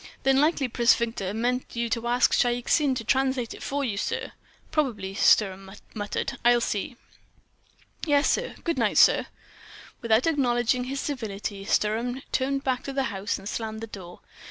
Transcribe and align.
"Then 0.23 0.41
likely 0.41 0.67
Prince 0.67 0.95
Victor 0.95 1.31
meant 1.31 1.75
you 1.75 1.87
to 1.89 2.07
ask 2.07 2.33
Shaik 2.33 2.67
Tsin 2.67 2.95
to 2.95 3.03
translate 3.03 3.53
it 3.53 3.61
for 3.61 3.83
you, 3.83 3.97
sir." 3.97 4.31
"Probably," 4.71 5.13
Sturm 5.13 5.69
muttered. 5.93 6.39
"I'll 6.43 6.59
see." 6.59 6.95
"Yes, 8.07 8.27
sir. 8.27 8.55
Good 8.63 8.79
night, 8.79 8.97
sir." 8.97 9.27
Without 10.01 10.25
acknowledging 10.25 10.89
this 10.89 11.01
civility, 11.01 11.65
Sturm 11.65 12.23
turned 12.31 12.63
back 12.63 12.79
into 12.79 12.93
the 12.93 13.03
house 13.13 13.37
and 13.37 13.47
slammed 13.47 13.81
the 13.81 13.85
door. 13.85 14.21